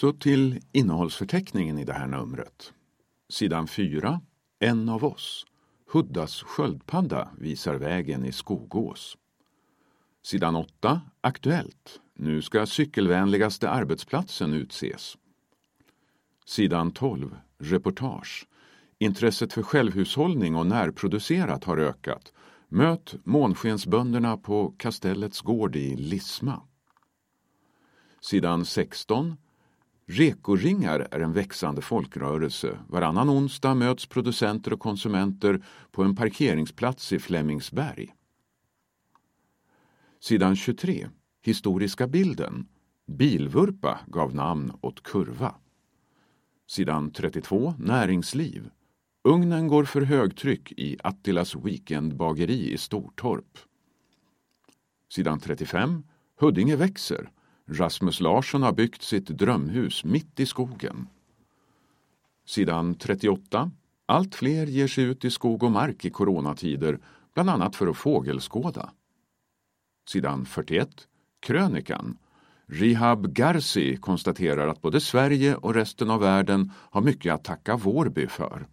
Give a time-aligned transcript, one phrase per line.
[0.00, 2.72] Så till innehållsförteckningen i det här numret.
[3.28, 4.20] Sidan 4.
[4.58, 5.46] En av oss.
[5.92, 9.16] Huddas sköldpadda visar vägen i Skogås.
[10.22, 11.00] Sidan 8.
[11.20, 12.00] Aktuellt.
[12.14, 15.16] Nu ska cykelvänligaste arbetsplatsen utses.
[16.46, 17.36] Sidan 12.
[17.58, 18.46] Reportage.
[18.98, 22.32] Intresset för självhushållning och närproducerat har ökat.
[22.68, 26.62] Möt månskensbönderna på Kastellets gård i Lisma.
[28.20, 29.36] Sidan 16.
[30.10, 32.78] Rekoringar är en växande folkrörelse.
[32.88, 38.14] Varannan onsdag möts producenter och konsumenter på en parkeringsplats i Flemingsberg.
[40.20, 41.08] Sidan 23.
[41.42, 42.68] Historiska bilden.
[43.06, 45.54] Bilvurpa gav namn åt kurva.
[46.68, 47.74] Sidan 32.
[47.78, 48.70] Näringsliv.
[49.24, 53.58] Ugnen går för högtryck i Attilas weekendbageri i Stortorp.
[55.12, 56.02] Sidan 35.
[56.40, 57.30] Huddinge växer.
[57.70, 61.06] Rasmus Larsson har byggt sitt drömhus mitt i skogen.
[62.46, 63.70] Sidan 38.
[64.06, 66.98] Allt fler ger sig ut i skog och mark i coronatider,
[67.34, 68.90] bland annat för att fågelskåda.
[70.08, 70.88] Sidan 41.
[71.40, 72.18] Krönikan.
[72.66, 78.26] Rihab Garci konstaterar att både Sverige och resten av världen har mycket att tacka Vårby
[78.26, 78.66] för.